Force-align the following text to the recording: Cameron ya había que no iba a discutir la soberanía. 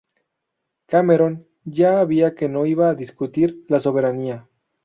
Cameron 0.87 1.45
ya 1.63 1.99
había 1.99 2.33
que 2.33 2.49
no 2.49 2.65
iba 2.65 2.89
a 2.89 2.95
discutir 2.95 3.63
la 3.67 3.77
soberanía. 3.77 4.47